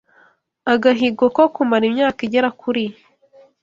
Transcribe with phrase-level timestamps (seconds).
[0.73, 2.83] agahigo ko kumara imyaka igera kuri